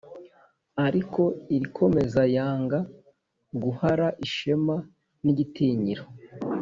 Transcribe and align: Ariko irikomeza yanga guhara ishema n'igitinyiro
Ariko 0.85 1.21
irikomeza 1.55 2.21
yanga 2.35 2.79
guhara 3.61 4.07
ishema 4.25 4.75
n'igitinyiro 5.23 6.03